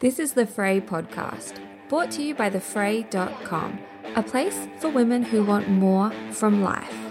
[0.00, 1.54] This is the Frae podcast,
[1.88, 3.80] brought to you by thefrae.com,
[4.14, 7.07] a place for women who want more from life.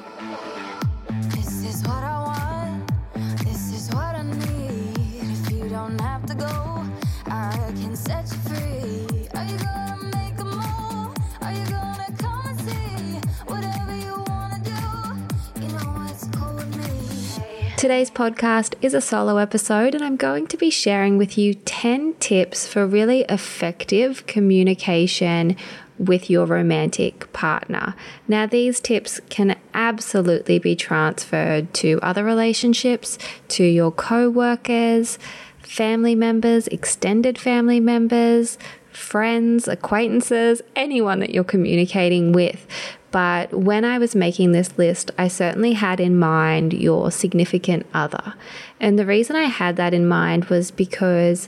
[17.77, 22.15] Today's podcast is a solo episode, and I'm going to be sharing with you 10
[22.15, 25.55] tips for really effective communication
[25.99, 27.93] with your romantic partner.
[28.27, 35.19] Now, these tips can absolutely be transferred to other relationships, to your co workers,
[35.61, 38.57] family members, extended family members,
[38.91, 42.65] friends, acquaintances, anyone that you're communicating with.
[43.11, 48.33] But when I was making this list, I certainly had in mind your significant other.
[48.79, 51.47] And the reason I had that in mind was because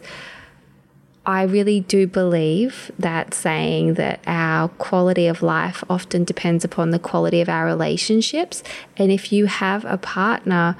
[1.26, 7.00] I really do believe that saying that our quality of life often depends upon the
[7.00, 8.64] quality of our relationships.
[8.98, 10.78] And if you have a partner,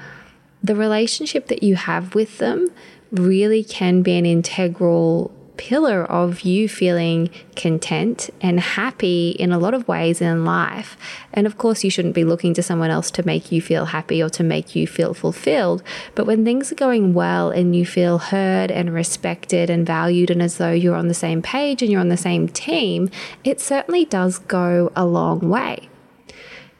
[0.62, 2.68] the relationship that you have with them
[3.12, 9.74] really can be an integral pillar of you feeling content and happy in a lot
[9.74, 10.96] of ways in life.
[11.34, 14.22] And of course, you shouldn't be looking to someone else to make you feel happy
[14.22, 15.82] or to make you feel fulfilled.
[16.14, 20.40] But when things are going well and you feel heard and respected and valued, and
[20.40, 23.10] as though you're on the same page and you're on the same team,
[23.44, 25.90] it certainly does go a long way.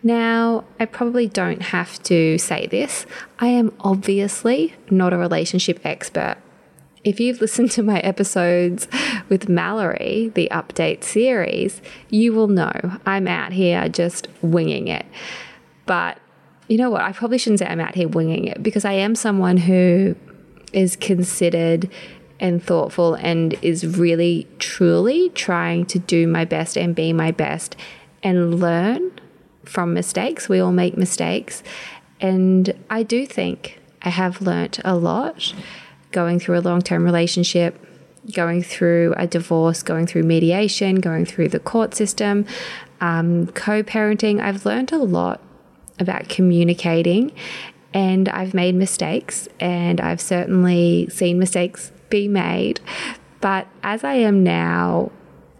[0.02, 3.04] Now, I probably don't have to say this.
[3.38, 6.38] I am obviously not a relationship expert.
[7.03, 8.87] If you've listened to my episodes
[9.31, 11.81] with Mallory, the update series,
[12.11, 15.06] you will know I'm out here just winging it.
[15.87, 16.19] But
[16.69, 17.00] you know what?
[17.00, 20.15] I probably shouldn't say I'm out here winging it because I am someone who
[20.75, 21.91] is considered
[22.38, 27.77] and thoughtful and is really truly trying to do my best and be my best
[28.22, 29.11] and learn
[29.65, 30.50] from mistakes.
[30.50, 31.62] We all make mistakes.
[32.21, 35.55] And I do think I have learnt a lot
[36.12, 37.78] going through a long term relationship,
[38.32, 42.47] going through a divorce, going through mediation, going through the court system,
[43.00, 44.41] um, co parenting.
[44.41, 45.41] I've learned a lot
[45.99, 47.32] about communicating
[47.93, 52.81] and I've made mistakes and I've certainly seen mistakes be made.
[53.41, 55.10] But as I am now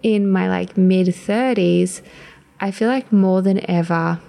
[0.03, 2.03] in my like mid 30s,
[2.61, 4.21] I feel like more than ever,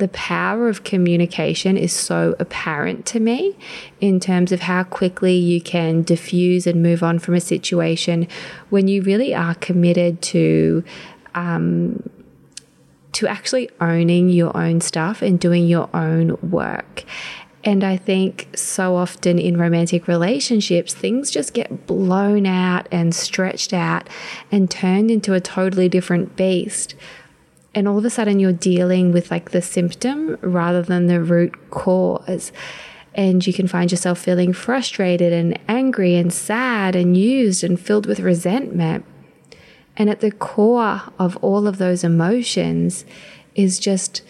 [0.00, 3.56] the power of communication is so apparent to me
[4.00, 8.26] in terms of how quickly you can diffuse and move on from a situation
[8.70, 10.82] when you really are committed to
[11.34, 12.02] um,
[13.12, 17.04] to actually owning your own stuff and doing your own work.
[17.62, 23.74] And I think so often in romantic relationships, things just get blown out and stretched
[23.74, 24.08] out
[24.50, 26.94] and turned into a totally different beast
[27.74, 31.70] and all of a sudden you're dealing with like the symptom rather than the root
[31.70, 32.52] cause.
[33.14, 38.06] And you can find yourself feeling frustrated and angry and sad and used and filled
[38.06, 39.04] with resentment.
[39.96, 43.04] And at the core of all of those emotions
[43.54, 44.22] is just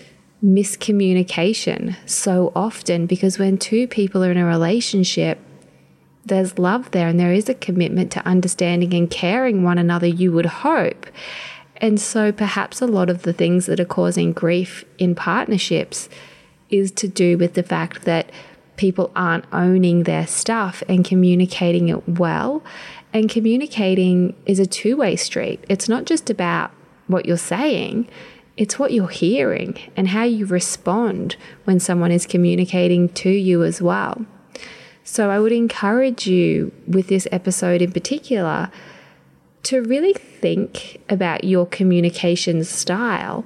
[0.42, 5.38] miscommunication so often because when two people are in a relationship
[6.24, 10.32] there's love there and there is a commitment to understanding and caring one another you
[10.32, 11.06] would hope
[11.80, 16.08] and so perhaps a lot of the things that are causing grief in partnerships
[16.68, 18.30] is to do with the fact that
[18.76, 22.62] people aren't owning their stuff and communicating it well.
[23.12, 25.62] And communicating is a two way street.
[25.68, 26.70] It's not just about
[27.06, 28.08] what you're saying,
[28.56, 33.82] it's what you're hearing and how you respond when someone is communicating to you as
[33.82, 34.24] well.
[35.02, 38.70] So I would encourage you with this episode in particular
[39.64, 43.44] to really think about your communication style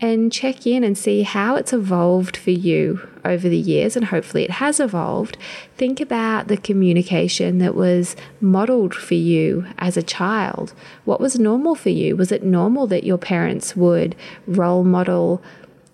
[0.00, 4.42] and check in and see how it's evolved for you over the years, and hopefully
[4.44, 5.38] it has evolved.
[5.76, 10.74] Think about the communication that was modeled for you as a child.
[11.04, 12.16] What was normal for you?
[12.16, 14.14] Was it normal that your parents would
[14.46, 15.42] role model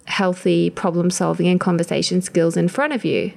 [0.07, 3.33] healthy problem solving and conversation skills in front of you?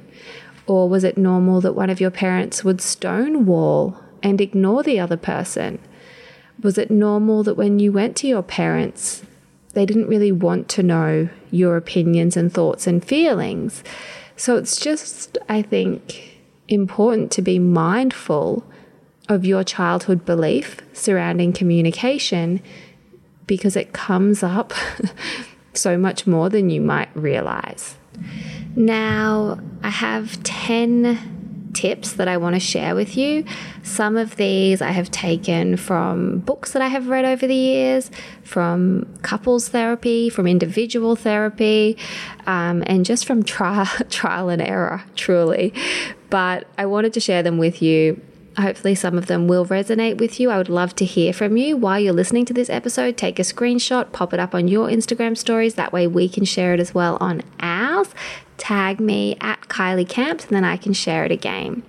[0.66, 5.18] Or was it normal that one of your parents would stonewall and ignore the other
[5.18, 5.80] person?
[6.62, 9.24] Was it normal that when you went to your parents,
[9.74, 13.84] they didn't really want to know your opinions and thoughts and feelings?
[14.38, 18.64] So it's just, I think, important to be mindful
[19.30, 22.62] of your childhood belief surrounding communication
[23.46, 24.74] because it comes up
[25.74, 27.98] so much more than you might realize.
[28.75, 31.33] Now, I have 10
[31.74, 33.46] tips that I want to share with you.
[33.84, 38.12] Some of these I have taken from books that I have read over the years,
[38.44, 41.98] from couples therapy, from individual therapy,
[42.46, 45.74] um, and just from trial, trial and error, truly.
[46.30, 48.22] But I wanted to share them with you
[48.58, 50.52] Hopefully, some of them will resonate with you.
[50.52, 53.18] I would love to hear from you while you're listening to this episode.
[53.18, 55.74] Take a screenshot, pop it up on your Instagram stories.
[55.74, 58.10] That way, we can share it as well on ours.
[58.58, 61.84] Tag me at Kylie Camps, and then I can share it again.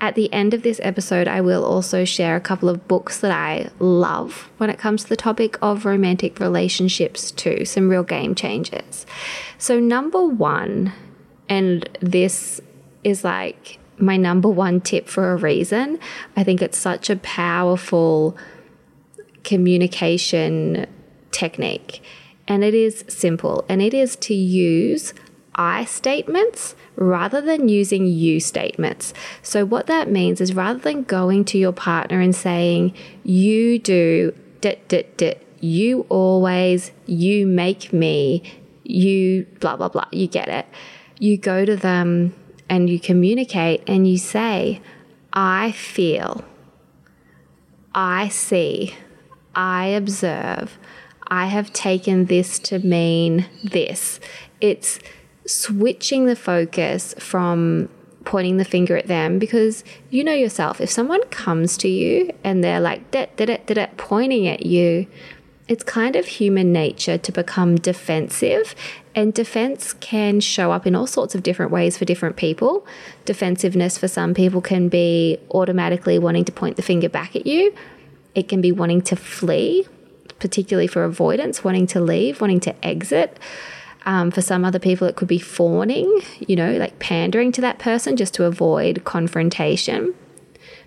[0.00, 3.32] At the end of this episode, I will also share a couple of books that
[3.32, 7.66] I love when it comes to the topic of romantic relationships, too.
[7.66, 9.04] Some real game changers.
[9.58, 10.94] So, number one,
[11.50, 12.62] and this
[13.04, 15.98] is like my number one tip for a reason.
[16.34, 18.38] I think it's such a powerful
[19.44, 20.86] communication
[21.30, 22.02] technique.
[22.48, 25.12] And it is simple, and it is to use
[25.54, 29.12] I statements rather than using you statements.
[29.42, 32.94] So, what that means is rather than going to your partner and saying,
[33.24, 38.42] you do, dit, dit, dit, you always, you make me,
[38.84, 40.66] you blah, blah, blah, you get it.
[41.18, 42.34] You go to them
[42.68, 44.80] and you communicate and you say,
[45.32, 46.44] I feel,
[47.94, 48.94] I see,
[49.54, 50.78] I observe,
[51.28, 54.18] I have taken this to mean this.
[54.60, 54.98] It's
[55.50, 57.88] switching the focus from
[58.24, 62.62] pointing the finger at them because you know yourself, if someone comes to you and
[62.62, 65.06] they're like, da, da, da, da, pointing at you,
[65.68, 68.74] it's kind of human nature to become defensive.
[69.14, 72.86] And defense can show up in all sorts of different ways for different people.
[73.24, 77.72] Defensiveness for some people can be automatically wanting to point the finger back at you,
[78.34, 79.86] it can be wanting to flee,
[80.38, 83.38] particularly for avoidance, wanting to leave, wanting to exit.
[84.06, 87.78] Um, for some other people, it could be fawning, you know, like pandering to that
[87.78, 90.14] person just to avoid confrontation.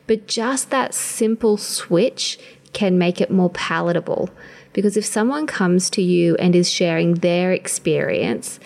[0.07, 2.39] But just that simple switch
[2.73, 4.29] can make it more palatable
[4.73, 8.59] because if someone comes to you and is sharing their experience,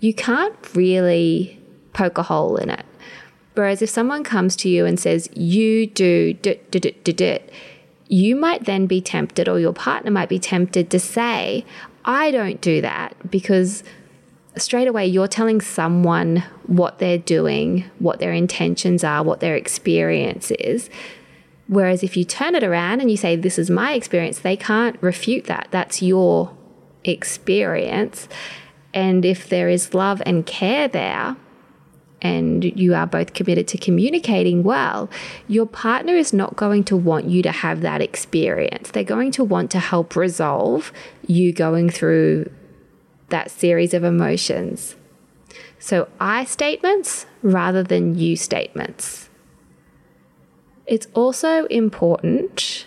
[0.00, 1.60] you can't really
[1.92, 2.84] poke a hole in it.
[3.54, 6.36] Whereas if someone comes to you and says, you do,
[8.08, 11.64] you might then be tempted, or your partner might be tempted to say,
[12.04, 13.82] I don't do that because
[14.56, 20.50] straight away you're telling someone what they're doing, what their intentions are, what their experience
[20.52, 20.90] is.
[21.68, 25.00] Whereas if you turn it around and you say, This is my experience, they can't
[25.02, 25.68] refute that.
[25.70, 26.54] That's your
[27.04, 28.28] experience.
[28.94, 31.36] And if there is love and care there,
[32.22, 35.10] and you are both committed to communicating well,
[35.48, 38.92] your partner is not going to want you to have that experience.
[38.92, 40.92] They're going to want to help resolve
[41.26, 42.50] you going through
[43.28, 44.94] that series of emotions.
[45.78, 49.28] So, I statements rather than you statements.
[50.86, 52.86] It's also important.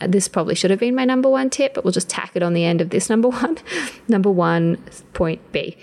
[0.00, 2.42] Uh, this probably should have been my number one tip, but we'll just tack it
[2.42, 3.58] on the end of this number one.
[4.08, 4.76] number one,
[5.12, 5.76] point B.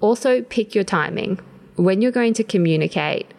[0.00, 1.40] Also, pick your timing.
[1.78, 3.32] When you're going to communicate,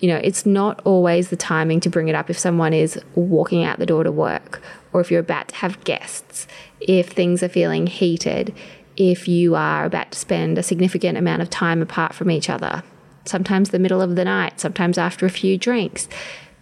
[0.00, 3.64] you know, it's not always the timing to bring it up if someone is walking
[3.64, 4.60] out the door to work
[4.92, 6.46] or if you're about to have guests,
[6.80, 8.52] if things are feeling heated,
[8.96, 12.82] if you are about to spend a significant amount of time apart from each other,
[13.24, 16.08] sometimes the middle of the night, sometimes after a few drinks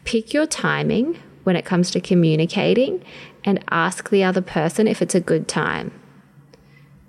[0.04, 3.02] pick your timing when it comes to communicating
[3.44, 5.92] and ask the other person if it's a good time.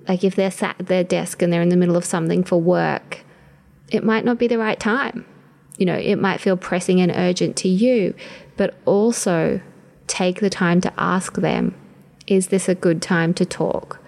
[0.08, 2.60] Like if they're sat at their desk and they're in the middle of something for
[2.60, 3.23] work,
[3.94, 5.26] it might not be the right time.
[5.78, 8.14] You know, it might feel pressing and urgent to you,
[8.58, 9.62] but also
[10.08, 11.76] take the time to ask them,
[12.28, 14.00] is this a good time to talk?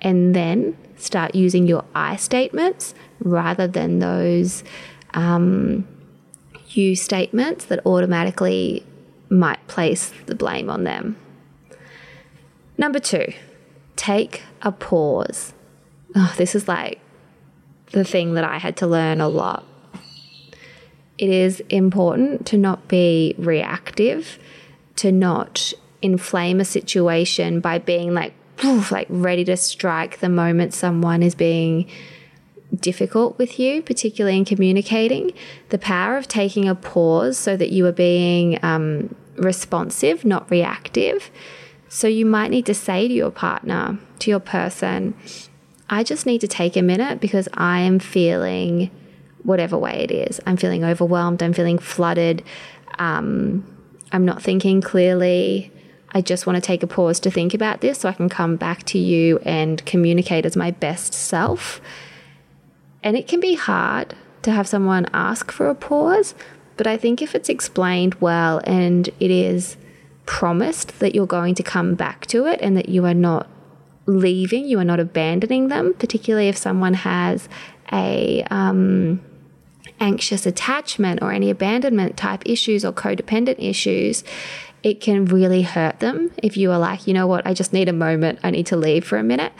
[0.00, 4.64] And then start using your I statements rather than those
[5.14, 5.86] um,
[6.68, 8.84] you statements that automatically
[9.28, 11.16] might place the blame on them.
[12.78, 13.32] Number two,
[13.96, 15.52] take a pause.
[16.14, 17.00] Oh, this is like
[17.92, 19.64] the thing that I had to learn a lot.
[21.18, 24.38] It is important to not be reactive,
[24.96, 28.34] to not inflame a situation by being like,
[28.90, 31.88] like ready to strike the moment someone is being
[32.74, 35.32] difficult with you, particularly in communicating,
[35.70, 41.30] the power of taking a pause so that you are being um, responsive, not reactive.
[41.88, 45.14] So you might need to say to your partner, to your person,
[45.88, 48.90] I just need to take a minute because I am feeling
[49.42, 50.40] whatever way it is.
[50.46, 51.42] I'm feeling overwhelmed.
[51.42, 52.42] I'm feeling flooded.
[52.98, 53.64] Um,
[54.12, 55.70] I'm not thinking clearly.
[56.12, 58.56] I just want to take a pause to think about this so I can come
[58.56, 61.80] back to you and communicate as my best self.
[63.02, 66.34] And it can be hard to have someone ask for a pause,
[66.76, 69.76] but I think if it's explained well and it is
[70.24, 73.48] promised that you're going to come back to it and that you are not
[74.06, 77.48] leaving, you are not abandoning them, particularly if someone has
[77.92, 79.20] a um,
[80.00, 84.24] anxious attachment or any abandonment type issues or codependent issues,
[84.82, 87.88] it can really hurt them if you are like, you know what, I just need
[87.88, 89.52] a moment, I need to leave for a minute.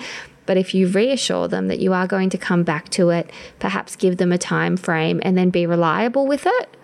[0.45, 3.97] But if you reassure them that you are going to come back to it, perhaps
[3.97, 6.77] give them a time frame and then be reliable with it,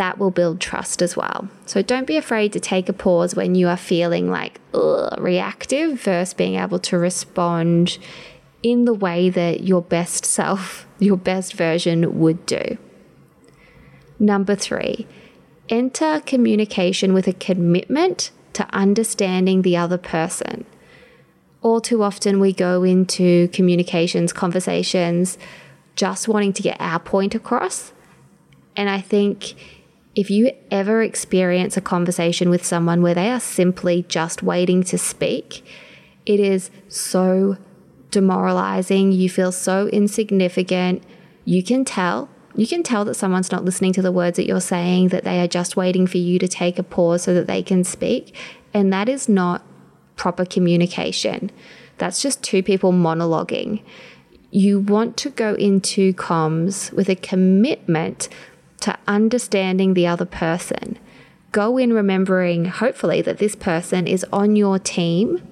[0.00, 1.50] that will build trust as well.
[1.66, 6.00] So don't be afraid to take a pause when you are feeling like ugh, reactive
[6.00, 7.98] versus being able to respond
[8.62, 12.78] in the way that your best self, your best version would do.
[14.18, 15.06] Number three,
[15.68, 20.64] enter communication with a commitment to understanding the other person.
[21.60, 25.36] All too often, we go into communications, conversations,
[25.94, 27.92] just wanting to get our point across.
[28.74, 29.56] And I think
[30.14, 34.98] if you ever experience a conversation with someone where they are simply just waiting to
[34.98, 35.64] speak,
[36.26, 37.56] it is so
[38.10, 39.12] demoralizing.
[39.12, 41.02] You feel so insignificant.
[41.44, 42.28] You can tell.
[42.56, 45.40] You can tell that someone's not listening to the words that you're saying, that they
[45.40, 48.34] are just waiting for you to take a pause so that they can speak.
[48.74, 49.62] And that is not
[50.16, 51.50] proper communication.
[51.98, 53.82] That's just two people monologuing.
[54.50, 58.28] You want to go into comms with a commitment
[58.80, 60.98] to understanding the other person.
[61.52, 65.42] Go in remembering, hopefully, that this person is on your team.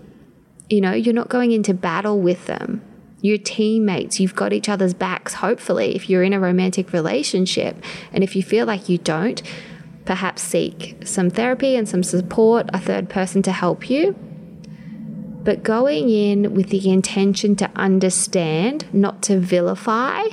[0.71, 2.83] You know, you're not going into battle with them.
[3.21, 4.21] You're teammates.
[4.21, 7.83] You've got each other's backs, hopefully, if you're in a romantic relationship.
[8.13, 9.43] And if you feel like you don't,
[10.05, 14.15] perhaps seek some therapy and some support, a third person to help you.
[15.43, 20.25] But going in with the intention to understand, not to vilify,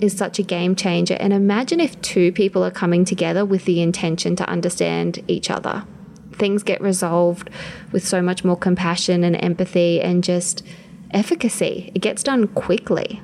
[0.00, 1.14] is such a game changer.
[1.14, 5.84] And imagine if two people are coming together with the intention to understand each other.
[6.32, 7.50] Things get resolved
[7.90, 10.64] with so much more compassion and empathy and just
[11.10, 11.90] efficacy.
[11.94, 13.20] It gets done quickly.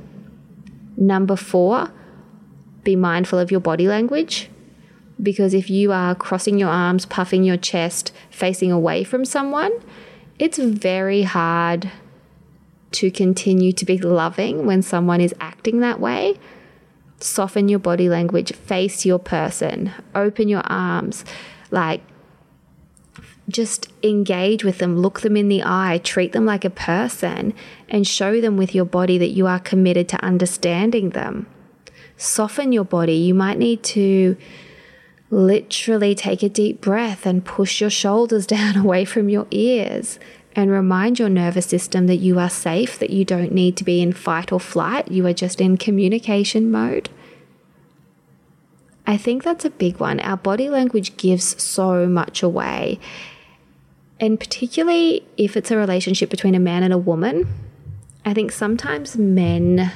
[0.96, 1.92] Number four,
[2.82, 4.50] be mindful of your body language.
[5.22, 9.72] Because if you are crossing your arms, puffing your chest, facing away from someone,
[10.40, 11.90] it's very hard
[12.92, 16.36] to continue to be loving when someone is acting that way
[17.20, 21.24] soften your body language, face your person, open your arms,
[21.70, 22.02] like
[23.48, 27.54] just engage with them, look them in the eye, treat them like a person,
[27.88, 31.46] and show them with your body that you are committed to understanding them.
[32.16, 33.14] Soften your body.
[33.14, 34.36] You might need to
[35.30, 40.18] literally take a deep breath and push your shoulders down away from your ears
[40.56, 44.00] and remind your nervous system that you are safe, that you don't need to be
[44.00, 47.08] in fight or flight, you are just in communication mode.
[49.06, 50.20] I think that's a big one.
[50.20, 52.98] Our body language gives so much away.
[54.20, 57.46] And particularly if it's a relationship between a man and a woman,
[58.24, 59.92] I think sometimes men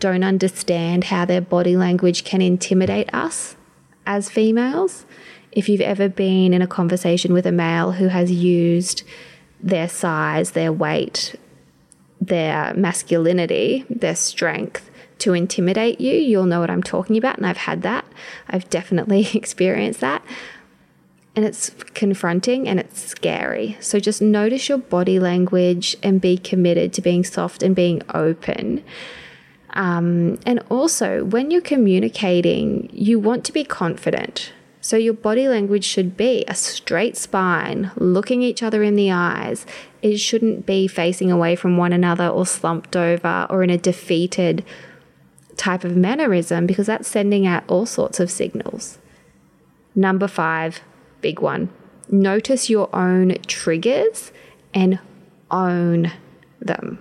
[0.00, 3.56] don't understand how their body language can intimidate us
[4.06, 5.06] as females.
[5.52, 9.04] If you've ever been in a conversation with a male who has used
[9.60, 11.34] their size, their weight,
[12.20, 17.36] their masculinity, their strength to intimidate you, you'll know what I'm talking about.
[17.36, 18.04] And I've had that.
[18.48, 20.22] I've definitely experienced that.
[21.34, 23.76] And it's confronting and it's scary.
[23.80, 28.82] So just notice your body language and be committed to being soft and being open.
[29.70, 34.52] Um, and also, when you're communicating, you want to be confident.
[34.86, 39.66] So your body language should be a straight spine, looking each other in the eyes.
[40.00, 44.64] It shouldn't be facing away from one another or slumped over or in a defeated
[45.56, 48.98] type of mannerism because that's sending out all sorts of signals.
[49.96, 50.82] Number five,
[51.20, 51.68] big one.
[52.08, 54.30] Notice your own triggers
[54.72, 55.00] and
[55.50, 56.12] own
[56.60, 57.00] them.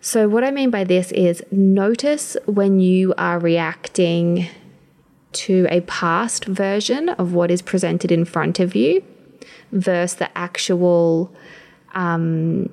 [0.00, 4.46] So, what I mean by this is notice when you are reacting
[5.38, 9.04] to a past version of what is presented in front of you
[9.70, 11.32] versus the actual
[11.94, 12.68] um,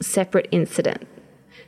[0.00, 1.06] separate incident.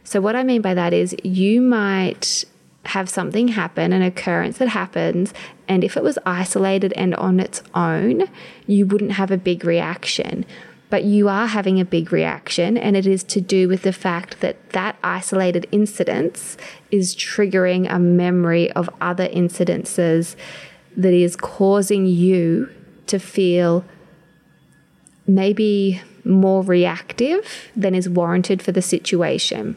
[0.04, 2.44] So, what I mean by that is you might
[2.86, 5.34] have something happen, an occurrence that happens,
[5.68, 8.24] and if it was isolated and on its own,
[8.66, 10.46] you wouldn't have a big reaction.
[10.88, 14.40] But you are having a big reaction, and it is to do with the fact
[14.40, 16.56] that that isolated incidence
[16.90, 20.36] is triggering a memory of other incidences
[20.96, 22.70] that is causing you
[23.06, 23.84] to feel
[25.26, 29.76] maybe more reactive than is warranted for the situation.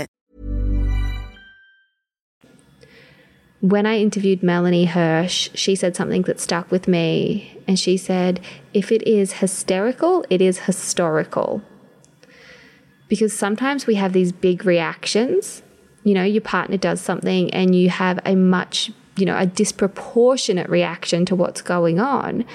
[3.61, 7.57] When I interviewed Melanie Hirsch, she said something that stuck with me.
[7.67, 8.41] And she said,
[8.73, 11.61] if it is hysterical, it is historical.
[13.07, 15.61] Because sometimes we have these big reactions.
[16.03, 20.69] You know, your partner does something and you have a much, you know, a disproportionate
[20.69, 22.45] reaction to what's going on.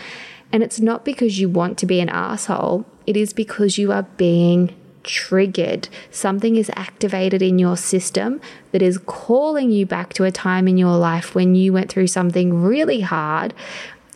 [0.53, 4.03] And it's not because you want to be an asshole, it is because you are
[4.17, 4.75] being
[5.07, 5.89] triggered.
[6.11, 8.41] Something is activated in your system
[8.73, 12.09] that is calling you back to a time in your life when you went through
[12.09, 13.55] something really hard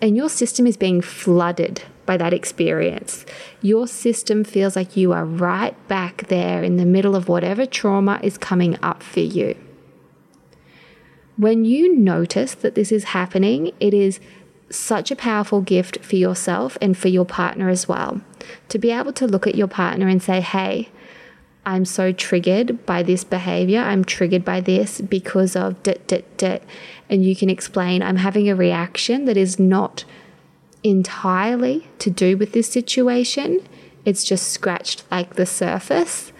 [0.02, 3.24] and your system is being flooded by that experience.
[3.62, 8.18] Your system feels like you are right back there in the middle of whatever trauma
[8.22, 9.54] is coming up for you.
[11.36, 14.20] When you notice that this is happening, it is
[14.70, 18.20] such a powerful gift for yourself and for your partner as well.
[18.68, 20.88] To be able to look at your partner and say, hey,
[21.66, 23.80] I'm so triggered by this behavior.
[23.80, 26.62] I'm triggered by this because of dit, dit, dit.
[27.08, 30.04] And you can explain, I'm having a reaction that is not
[30.82, 33.60] entirely to do with this situation.
[34.04, 36.32] It's just scratched like the surface.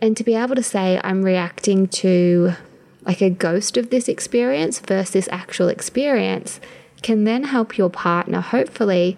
[0.00, 2.52] And to be able to say, I'm reacting to
[3.06, 6.60] like a ghost of this experience versus actual experience
[7.02, 9.16] can then help your partner, hopefully,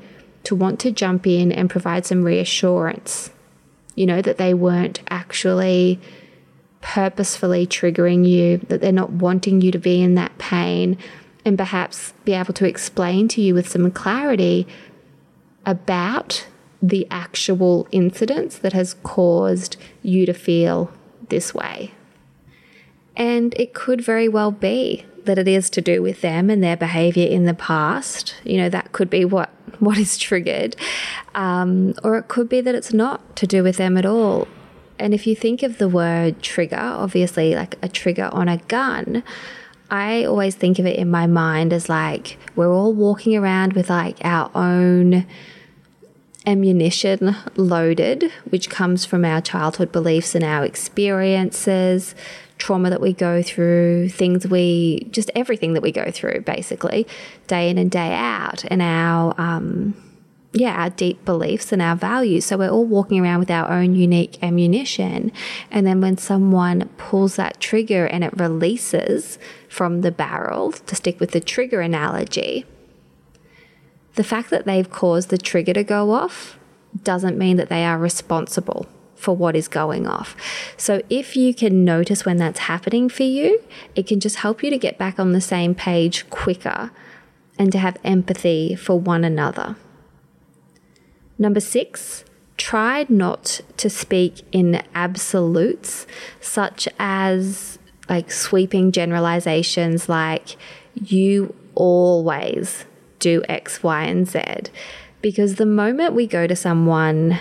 [0.48, 3.30] to want to jump in and provide some reassurance.
[3.94, 6.00] You know, that they weren't actually
[6.80, 10.96] purposefully triggering you, that they're not wanting you to be in that pain,
[11.44, 14.66] and perhaps be able to explain to you with some clarity
[15.66, 16.46] about
[16.80, 20.90] the actual incidents that has caused you to feel
[21.28, 21.92] this way.
[23.16, 26.76] And it could very well be that it is to do with them and their
[26.76, 28.34] behavior in the past.
[28.44, 30.74] You know, that could be what, what is triggered.
[31.34, 34.48] Um, or it could be that it's not to do with them at all.
[34.98, 39.22] And if you think of the word trigger, obviously, like a trigger on a gun,
[39.90, 43.90] I always think of it in my mind as like we're all walking around with
[43.90, 45.26] like our own
[46.48, 52.14] ammunition loaded, which comes from our childhood beliefs and our experiences,
[52.56, 57.06] trauma that we go through, things we just everything that we go through basically,
[57.46, 59.94] day in and day out, and our um,
[60.54, 62.46] yeah, our deep beliefs and our values.
[62.46, 65.30] So we're all walking around with our own unique ammunition.
[65.70, 71.20] And then when someone pulls that trigger and it releases from the barrel, to stick
[71.20, 72.64] with the trigger analogy,
[74.14, 76.58] the fact that they've caused the trigger to go off
[77.02, 80.36] doesn't mean that they are responsible for what is going off.
[80.76, 83.62] So if you can notice when that's happening for you,
[83.94, 86.90] it can just help you to get back on the same page quicker
[87.58, 89.76] and to have empathy for one another.
[91.36, 92.24] Number six,
[92.56, 96.06] try not to speak in absolutes,
[96.40, 100.56] such as like sweeping generalizations like
[100.94, 102.84] you always
[103.18, 104.42] do X, Y, and Z.
[105.20, 107.40] Because the moment we go to someone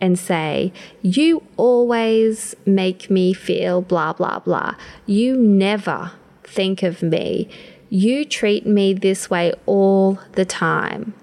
[0.00, 0.72] and say,
[1.02, 4.74] You always make me feel blah, blah, blah.
[5.06, 7.48] You never think of me.
[7.88, 11.14] You treat me this way all the time.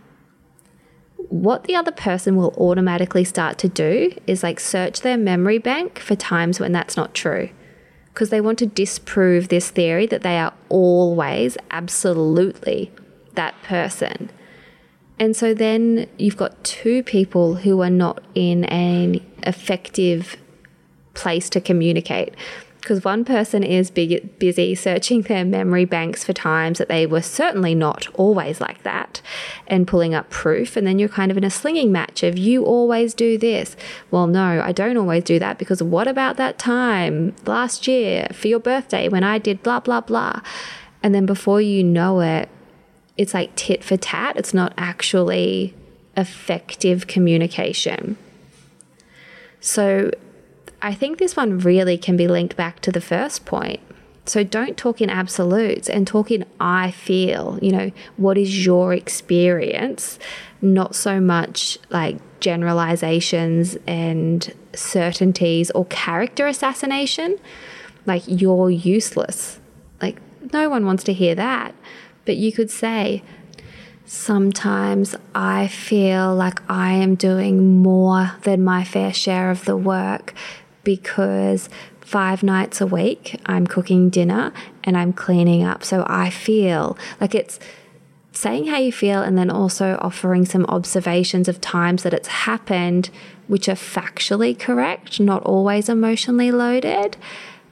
[1.30, 6.00] What the other person will automatically start to do is like search their memory bank
[6.00, 7.50] for times when that's not true.
[8.14, 12.92] Because they want to disprove this theory that they are always absolutely
[13.32, 14.30] that person.
[15.20, 20.36] And so then you've got two people who are not in an effective
[21.14, 22.34] place to communicate.
[22.82, 27.22] because one person is big, busy searching their memory banks for times that they were
[27.22, 29.22] certainly not always like that
[29.68, 30.76] and pulling up proof.
[30.76, 33.76] And then you're kind of in a slinging match of you always do this.
[34.10, 38.48] Well, no, I don't always do that because what about that time last year for
[38.48, 40.42] your birthday when I did blah, blah, blah.
[41.04, 42.50] And then before you know it,
[43.18, 44.38] it's like tit for tat.
[44.38, 45.76] It's not actually
[46.18, 48.18] effective communication.
[49.60, 50.12] So
[50.82, 53.80] I think this one really can be linked back to the first point.
[54.26, 58.94] So don't talk in absolutes and talk in I feel, you know, what is your
[58.94, 60.20] experience,
[60.62, 67.38] not so much like generalizations and certainties or character assassination,
[68.06, 69.60] like you're useless.
[70.02, 70.20] Like
[70.54, 71.74] no one wants to hear that.
[72.26, 73.24] But you could say,
[74.14, 80.34] Sometimes I feel like I am doing more than my fair share of the work
[80.84, 81.70] because
[82.02, 84.52] five nights a week I'm cooking dinner
[84.84, 85.86] and I'm cleaning up.
[85.86, 87.58] So I feel like it's
[88.34, 93.10] saying how you feel and then also offering some observations of times that it's happened,
[93.48, 97.16] which are factually correct, not always emotionally loaded.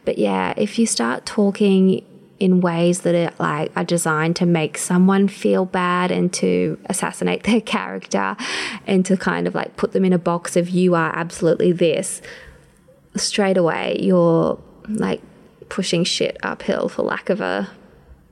[0.06, 2.06] But yeah, if you start talking
[2.40, 7.44] in ways that are like are designed to make someone feel bad and to assassinate
[7.50, 8.36] their character
[8.88, 12.22] and to kind of like put them in a box of you are absolutely this
[13.16, 15.22] straight away you're like
[15.68, 17.70] pushing shit uphill for lack of a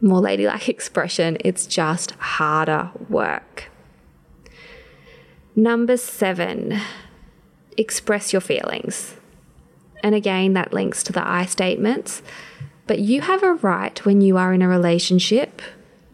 [0.01, 1.37] more ladylike expression.
[1.43, 3.69] It's just harder work.
[5.55, 6.79] Number seven,
[7.77, 9.15] express your feelings.
[10.03, 12.21] And again, that links to the I statements.
[12.87, 15.61] But you have a right when you are in a relationship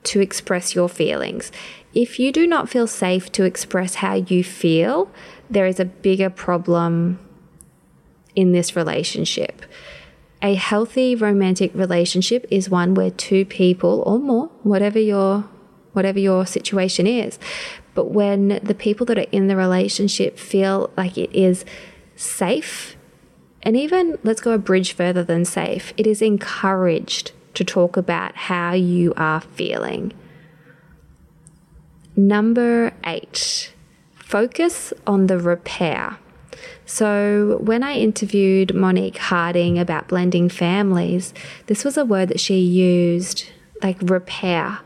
[0.05, 1.51] to express your feelings.
[1.93, 5.09] If you do not feel safe to express how you feel,
[5.49, 7.19] there is a bigger problem
[8.35, 9.63] in this relationship.
[10.41, 15.45] A healthy romantic relationship is one where two people or more, whatever your
[15.93, 17.37] whatever your situation is,
[17.93, 21.63] but when the people that are in the relationship feel like it is
[22.15, 22.97] safe
[23.63, 28.35] and even let's go a bridge further than safe, it is encouraged to talk about
[28.35, 30.13] how you are feeling.
[32.15, 33.73] Number 8.
[34.15, 36.17] Focus on the repair.
[36.85, 41.33] So, when I interviewed Monique Harding about blending families,
[41.67, 43.45] this was a word that she used
[43.81, 44.79] like repair.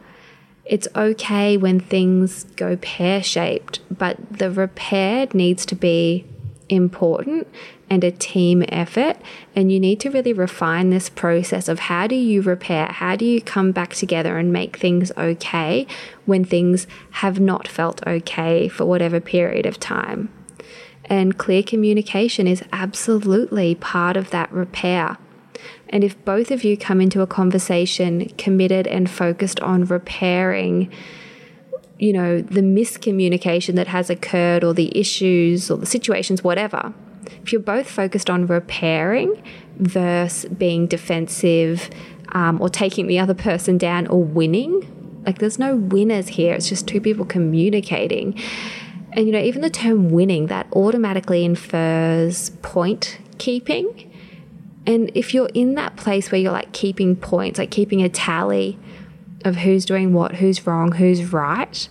[0.63, 6.25] It's okay when things go pear shaped, but the repair needs to be
[6.69, 7.47] important
[7.89, 9.17] and a team effort.
[9.55, 12.87] And you need to really refine this process of how do you repair?
[12.87, 15.87] How do you come back together and make things okay
[16.25, 20.29] when things have not felt okay for whatever period of time?
[21.05, 25.17] And clear communication is absolutely part of that repair.
[25.89, 30.91] And if both of you come into a conversation committed and focused on repairing,
[31.99, 36.93] you know, the miscommunication that has occurred or the issues or the situations, whatever,
[37.41, 39.41] if you're both focused on repairing
[39.77, 41.89] versus being defensive
[42.33, 46.69] um, or taking the other person down or winning, like there's no winners here, it's
[46.69, 48.39] just two people communicating
[49.17, 54.13] and you know, even the term winning, that automatically infers point keeping.
[54.85, 58.77] And if you're in that place where you're like keeping points, like keeping a tally
[59.45, 61.87] of who's doing what, who's wrong, who's right,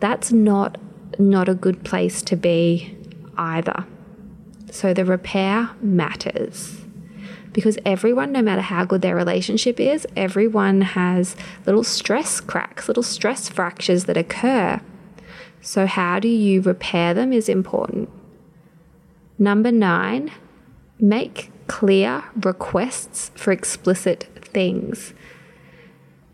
[0.00, 0.78] that's not
[1.18, 2.96] not a good place to be
[3.38, 3.86] either.
[4.70, 6.82] So the repair matters.
[7.52, 13.02] Because everyone, no matter how good their relationship is, everyone has little stress cracks, little
[13.02, 14.80] stress fractures that occur.
[15.62, 18.10] So, how do you repair them is important.
[19.38, 20.30] Number nine,
[21.00, 25.14] make clear requests for explicit things.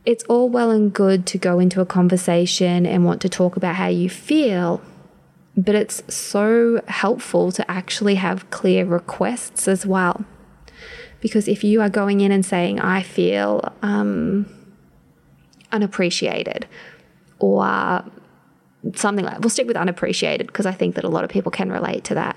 [0.04, 3.76] It's all well and good to go into a conversation and want to talk about
[3.76, 4.82] how you feel,
[5.56, 10.24] but it's so helpful to actually have clear requests as well.
[11.20, 14.46] Because if you are going in and saying, I feel um,
[15.70, 16.66] unappreciated,
[17.38, 18.04] or
[18.94, 21.70] something like we'll stick with unappreciated because I think that a lot of people can
[21.70, 22.36] relate to that.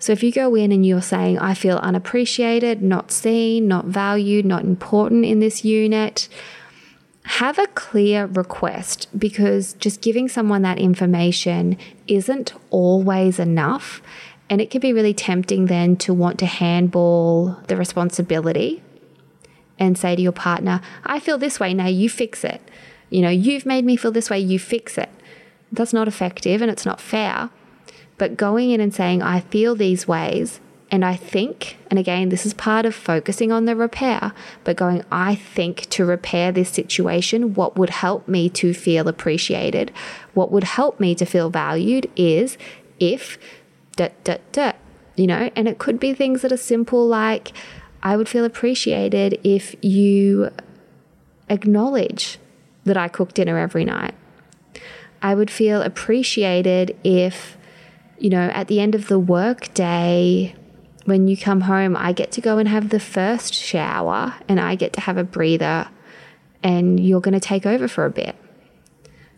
[0.00, 4.46] So if you go in and you're saying, I feel unappreciated, not seen, not valued,
[4.46, 6.28] not important in this unit,
[7.30, 14.02] have a clear request because just giving someone that information isn't always enough.
[14.50, 18.82] And it can be really tempting then to want to handball the responsibility
[19.78, 22.60] and say to your partner, I feel this way, now you fix it.
[23.10, 25.08] You know, you've made me feel this way, you fix it.
[25.70, 27.50] That's not effective and it's not fair.
[28.18, 30.60] But going in and saying, I feel these ways,
[30.90, 34.32] And I think, and again, this is part of focusing on the repair,
[34.64, 39.92] but going, I think to repair this situation, what would help me to feel appreciated,
[40.34, 42.58] what would help me to feel valued is
[42.98, 43.38] if,
[43.94, 44.72] da, da, da,
[45.14, 47.52] you know, and it could be things that are simple like,
[48.02, 50.50] I would feel appreciated if you
[51.48, 52.38] acknowledge
[52.84, 54.14] that I cook dinner every night.
[55.22, 57.58] I would feel appreciated if,
[58.18, 60.54] you know, at the end of the work day,
[61.10, 64.76] when you come home, I get to go and have the first shower and I
[64.76, 65.88] get to have a breather
[66.62, 68.36] and you're going to take over for a bit.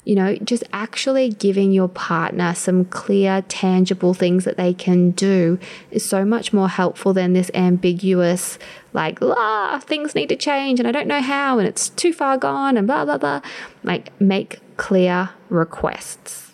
[0.04, 5.58] You know, just actually giving your partner some clear, tangible things that they can do
[5.90, 8.58] is so much more helpful than this ambiguous,
[8.92, 12.36] like, ah, things need to change and I don't know how and it's too far
[12.36, 13.40] gone and blah, blah, blah.
[13.82, 16.52] Like, make clear requests.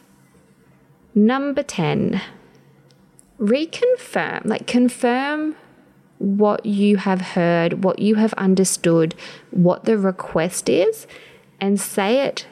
[1.13, 2.21] Number 10,
[3.38, 5.57] reconfirm, like, confirm
[6.18, 9.14] what you have heard, what you have understood,
[9.51, 11.07] what the request is,
[11.61, 12.46] and say it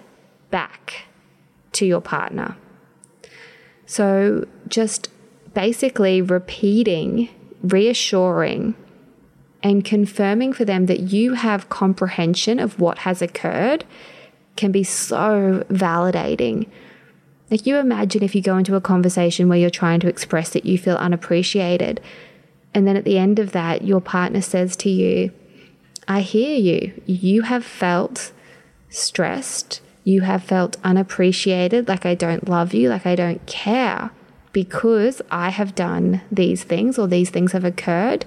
[0.51, 1.07] back
[1.73, 2.57] to your partner.
[3.87, 5.11] So just
[5.55, 7.29] basically repeating,
[7.63, 8.75] reassuring,
[9.63, 13.85] and confirming for them that you have comprehension of what has occurred
[14.55, 16.69] can be so validating.
[17.51, 20.67] Like, you imagine if you go into a conversation where you're trying to express that
[20.67, 22.01] you feel unappreciated,
[22.75, 25.31] and then at the end of that, your partner says to you,
[26.09, 27.01] I hear you.
[27.07, 28.33] You have felt
[28.89, 29.81] stressed.
[30.05, 34.11] You have felt unappreciated, like I don't love you, like I don't care
[34.53, 38.25] because I have done these things or these things have occurred.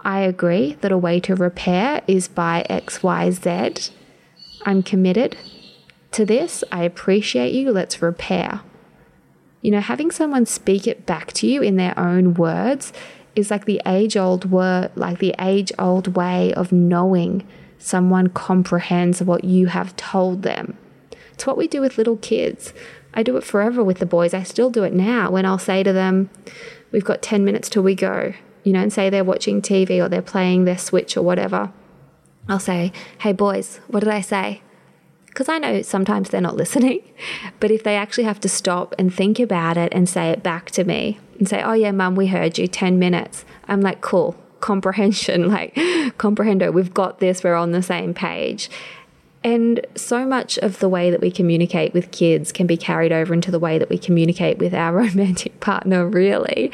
[0.00, 3.90] I agree that a way to repair is by XYZ.
[4.64, 5.36] I'm committed
[6.12, 6.64] to this.
[6.70, 7.70] I appreciate you.
[7.72, 8.60] Let's repair.
[9.62, 12.92] You know, having someone speak it back to you in their own words
[13.36, 17.46] is like the age old word, like the age old way of knowing
[17.78, 20.76] someone comprehends what you have told them.
[21.32, 22.72] It's what we do with little kids.
[23.14, 24.34] I do it forever with the boys.
[24.34, 26.30] I still do it now when I'll say to them,
[26.92, 30.08] We've got 10 minutes till we go, you know, and say they're watching TV or
[30.08, 31.72] they're playing their Switch or whatever.
[32.48, 34.62] I'll say, Hey, boys, what did I say?
[35.30, 37.02] Because I know sometimes they're not listening,
[37.58, 40.70] but if they actually have to stop and think about it and say it back
[40.72, 44.36] to me and say, Oh, yeah, mum, we heard you 10 minutes, I'm like, Cool,
[44.60, 48.70] comprehension, like, comprehendo, we've got this, we're on the same page.
[49.42, 53.32] And so much of the way that we communicate with kids can be carried over
[53.32, 56.70] into the way that we communicate with our romantic partner, really,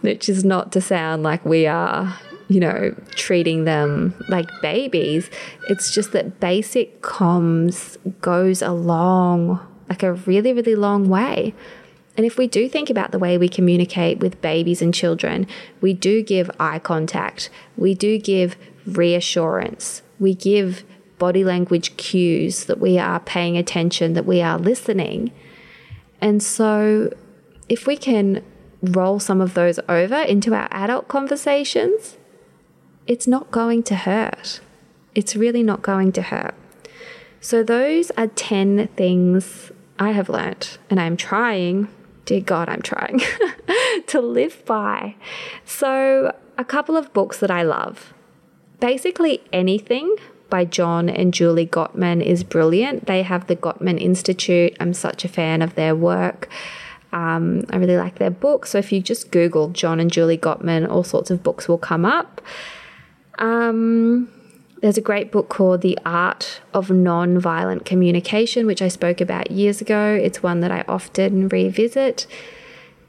[0.00, 5.30] which is not to sound like we are, you know, treating them like babies.
[5.68, 11.54] It's just that basic comms goes a long, like a really, really long way.
[12.16, 15.46] And if we do think about the way we communicate with babies and children,
[15.80, 18.56] we do give eye contact, we do give
[18.86, 20.84] reassurance, we give
[21.18, 25.32] body language cues that we are paying attention, that we are listening.
[26.20, 27.12] And so,
[27.68, 28.42] if we can
[28.82, 32.16] roll some of those over into our adult conversations,
[33.06, 34.60] it's not going to hurt.
[35.14, 36.54] It's really not going to hurt.
[37.40, 41.88] So, those are 10 things I have learnt, and I'm trying,
[42.24, 43.20] dear God, I'm trying
[44.08, 45.14] to live by.
[45.64, 48.12] So, a couple of books that I love.
[48.80, 50.16] Basically, anything
[50.50, 53.06] by John and Julie Gottman is brilliant.
[53.06, 54.76] They have the Gottman Institute.
[54.80, 56.48] I'm such a fan of their work.
[57.12, 58.66] Um, I really like their book.
[58.66, 62.04] So if you just Google John and Julie Gottman, all sorts of books will come
[62.04, 62.40] up.
[63.38, 64.28] Um,
[64.80, 69.80] there's a great book called The Art of Non-Violent Communication, which I spoke about years
[69.80, 70.18] ago.
[70.20, 72.26] It's one that I often revisit.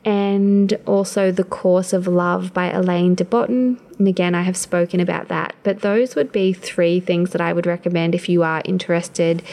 [0.06, 3.80] And also The Course of Love by Alain de Botton.
[4.00, 5.56] And again, I have spoken about that.
[5.64, 9.44] But those would be three things that I would recommend if you are interested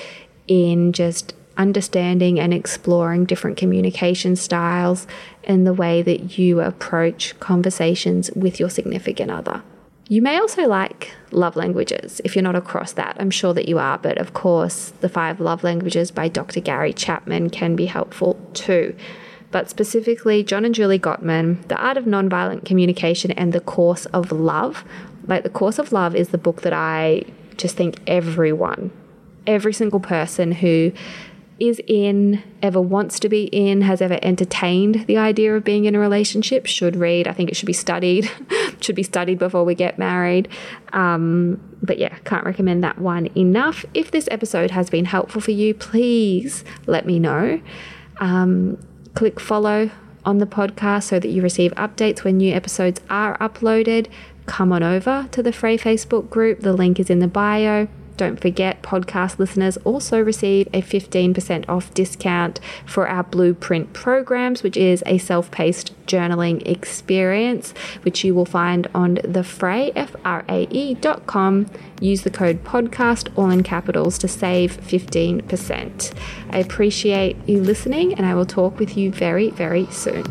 [0.46, 5.06] in just understanding and exploring different communication styles
[5.44, 9.62] and the way that you approach conversations with your significant other.
[10.06, 13.16] You may also like love languages if you're not across that.
[13.18, 16.60] I'm sure that you are, but of course, The Five Love Languages by Dr.
[16.60, 18.94] Gary Chapman can be helpful too.
[19.50, 24.30] But specifically, John and Julie Gottman, The Art of Nonviolent Communication and The Course of
[24.30, 24.84] Love.
[25.26, 27.22] Like, The Course of Love is the book that I
[27.56, 28.90] just think everyone,
[29.46, 30.92] every single person who
[31.60, 35.94] is in, ever wants to be in, has ever entertained the idea of being in
[35.94, 37.28] a relationship should read.
[37.28, 38.28] I think it should be studied,
[38.84, 40.48] should be studied before we get married.
[40.92, 43.84] Um, but yeah, can't recommend that one enough.
[43.94, 47.60] If this episode has been helpful for you, please let me know.
[48.18, 48.78] Um,
[49.14, 49.90] click follow
[50.24, 54.06] on the podcast so that you receive updates when new episodes are uploaded,
[54.46, 56.60] come on over to the Frae Facebook group.
[56.60, 57.88] The link is in the bio.
[58.16, 64.76] Don't forget, podcast listeners also receive a 15% off discount for our Blueprint programs, which
[64.76, 67.72] is a self paced journaling experience,
[68.02, 71.66] which you will find on the Frae, F-R-A-E dot com.
[72.00, 76.12] Use the code podcast, all in capitals, to save 15%.
[76.50, 80.24] I appreciate you listening, and I will talk with you very, very soon.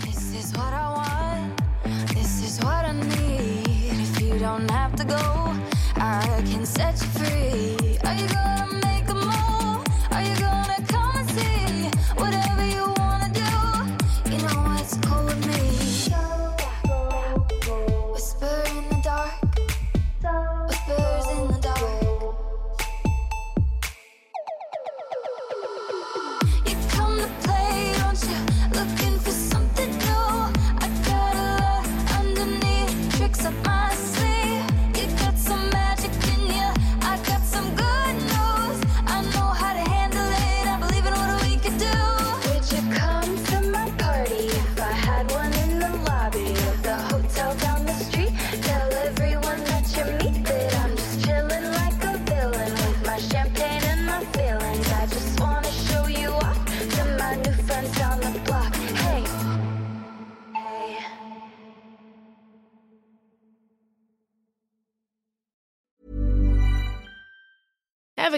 [0.00, 0.52] This is